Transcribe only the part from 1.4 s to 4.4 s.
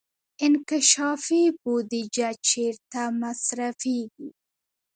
بودجه چیرته مصرفیږي؟